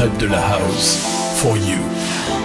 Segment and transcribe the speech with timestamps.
[0.00, 0.96] prep de la house.
[1.42, 2.39] For you.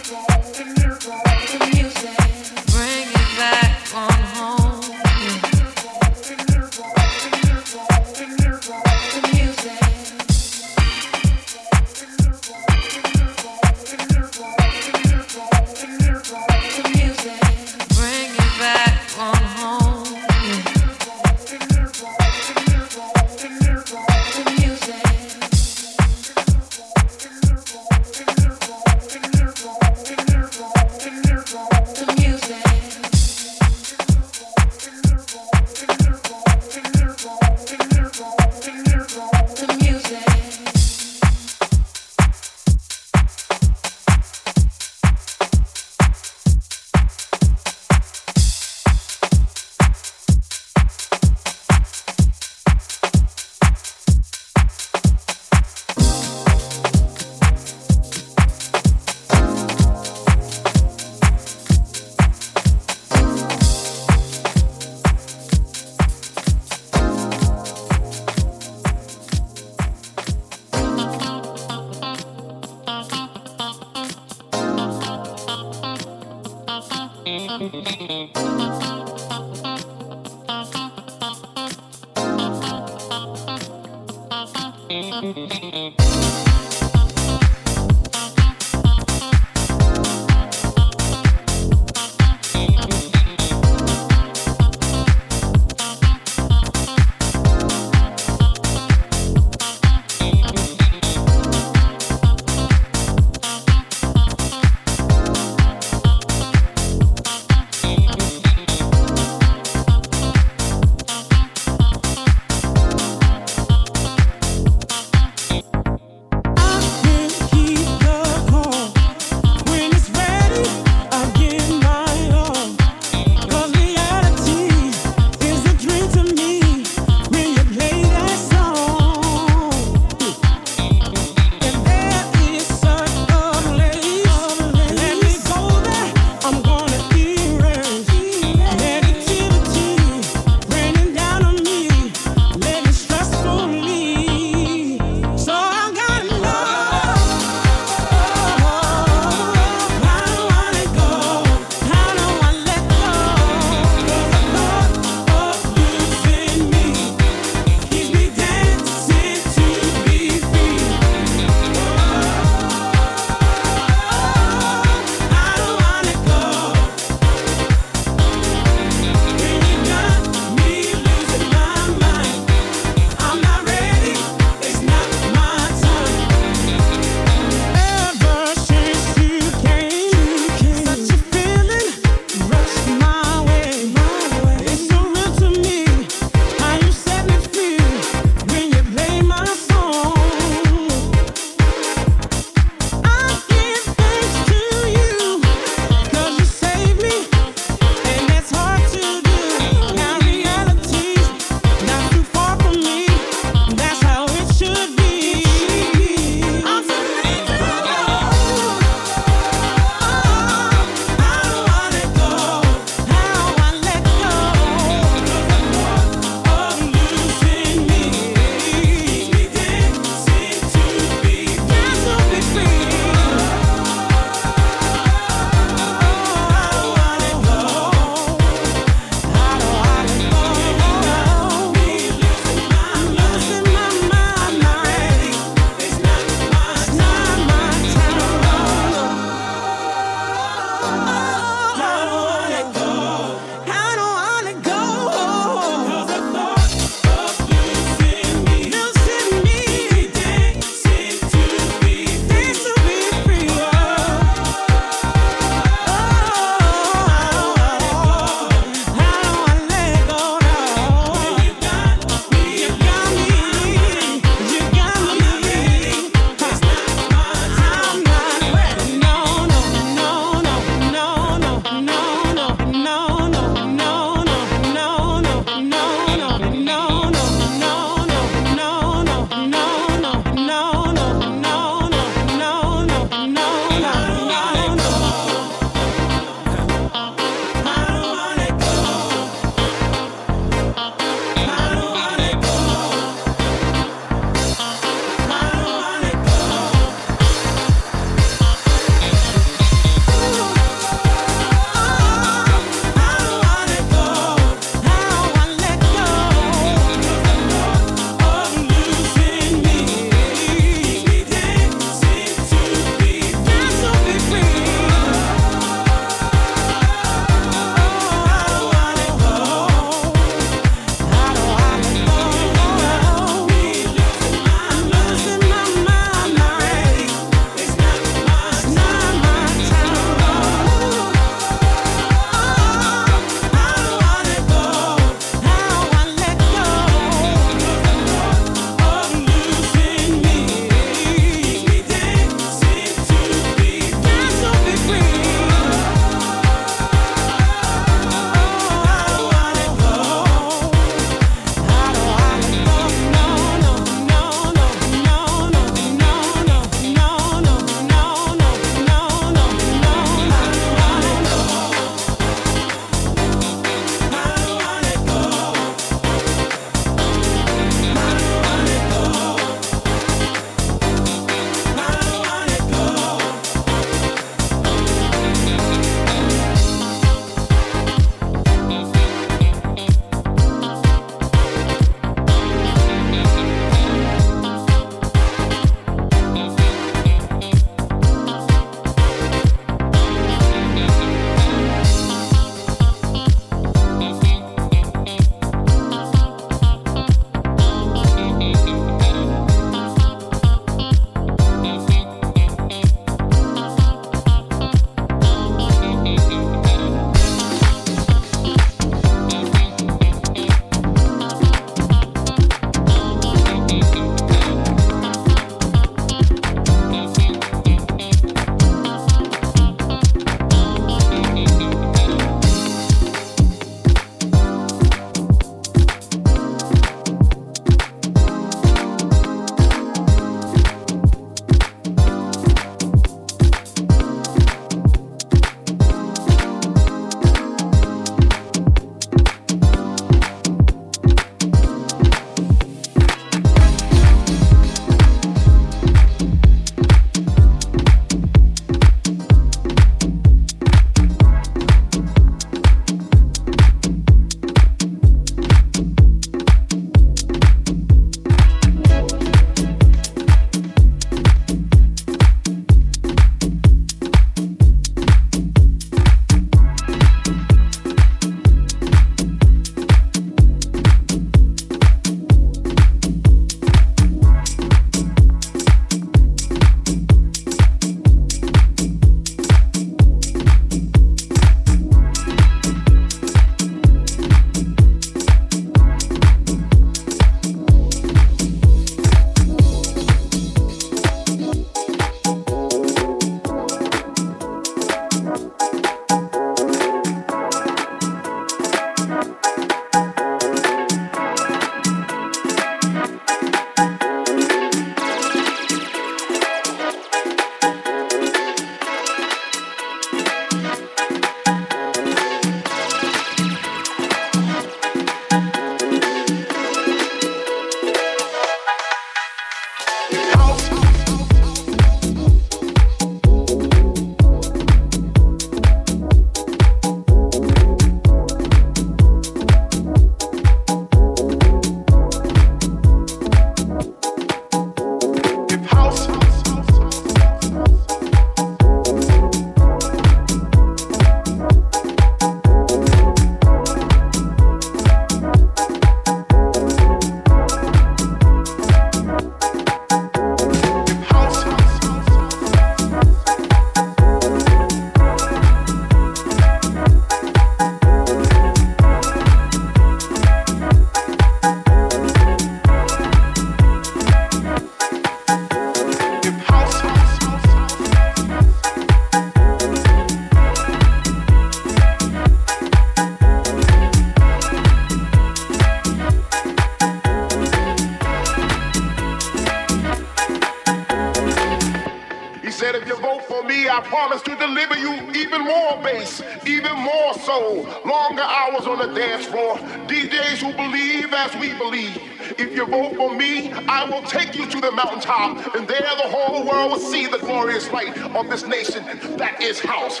[588.66, 589.58] On the dance floor.
[589.88, 592.00] DJs who believe as we believe.
[592.38, 596.08] If you vote for me, I will take you to the mountaintop, and there the
[596.08, 598.82] whole world will see the glorious light of this nation
[599.18, 600.00] that is house.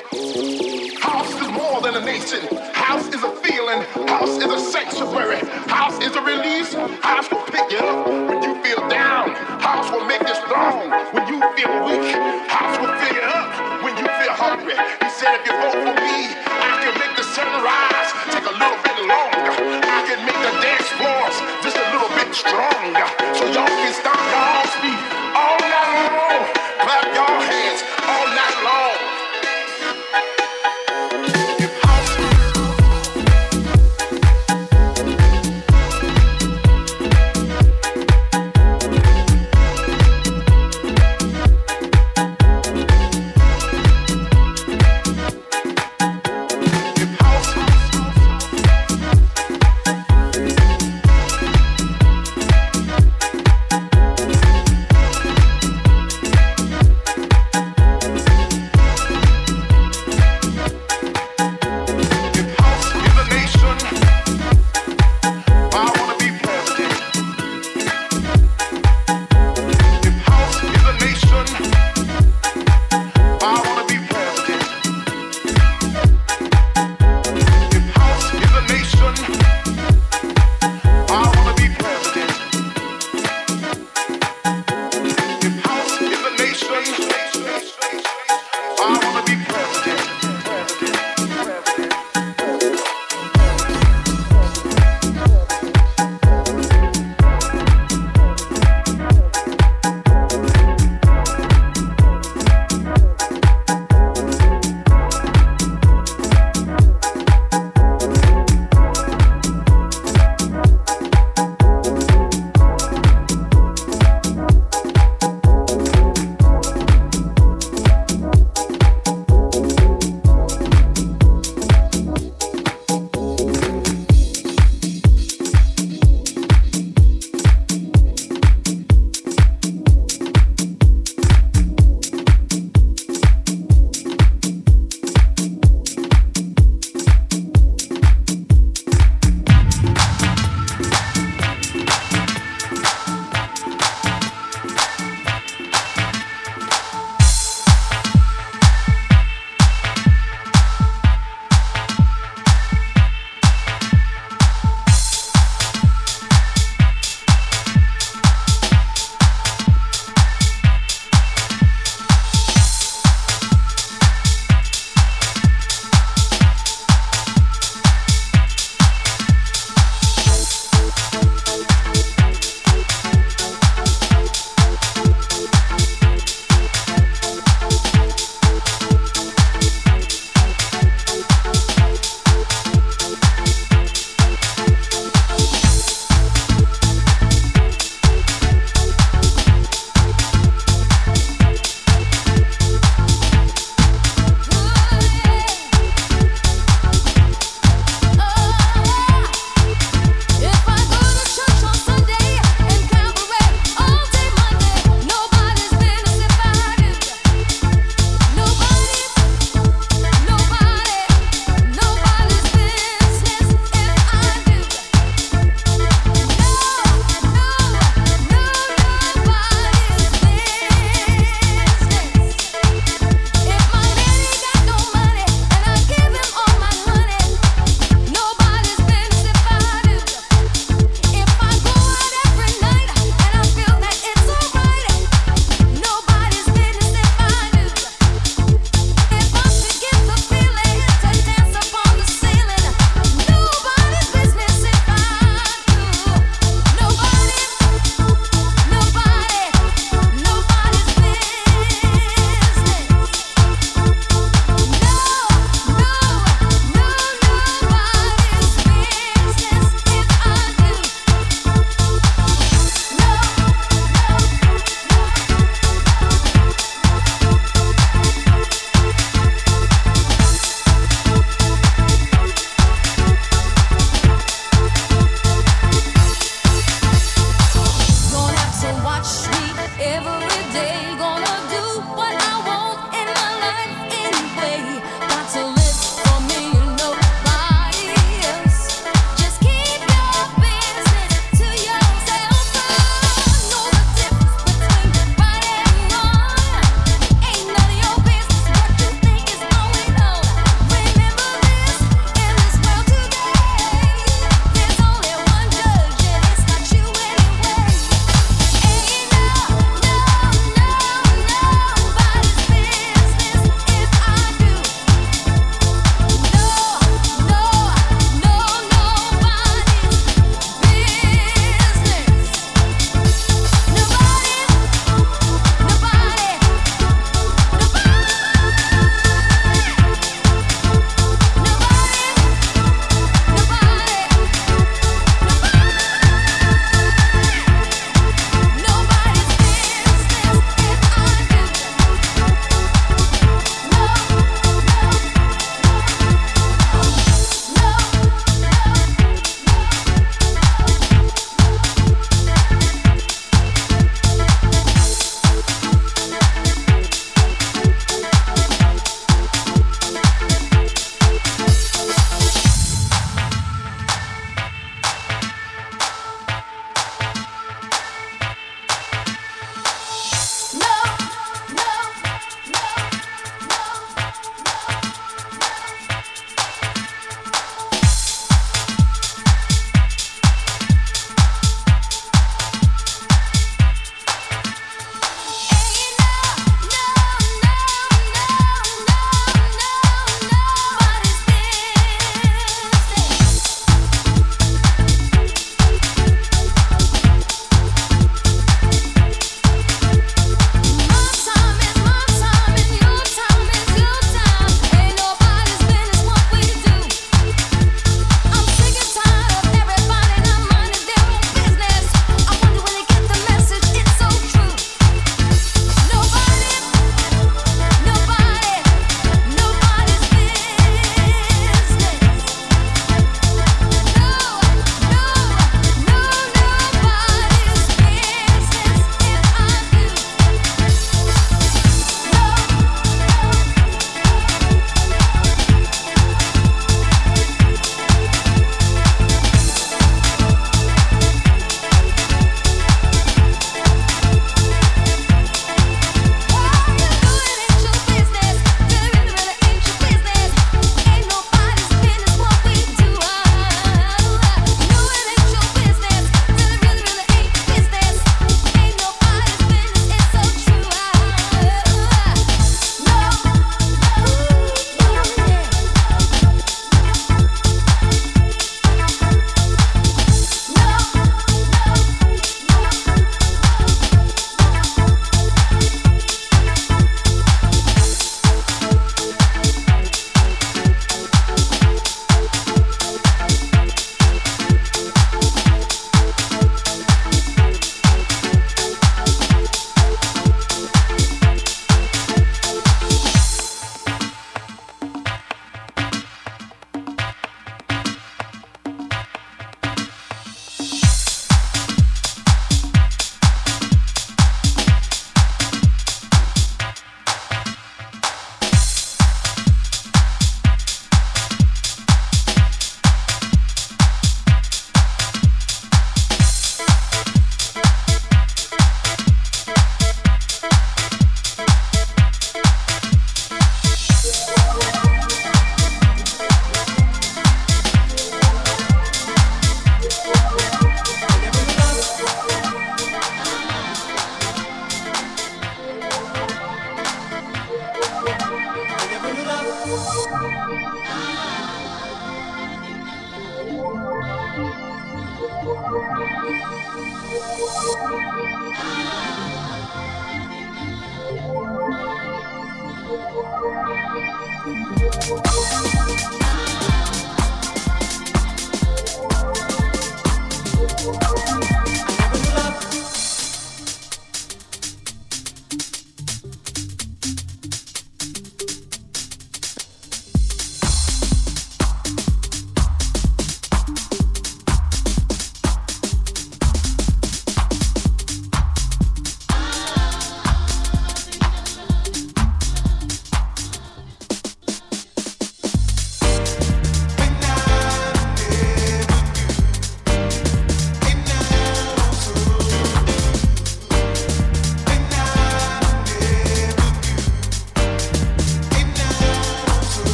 [0.98, 2.40] House is more than a nation.
[2.72, 3.82] House is a feeling.
[4.08, 5.44] House is a sanctuary.
[5.68, 6.72] House is a release.
[7.04, 9.30] House will pick you up when you feel down.
[9.60, 12.16] House will make you strong when you feel weak.
[12.48, 14.74] House will fill you up when you feel hungry.
[15.04, 17.13] He said, if you vote for me, I can make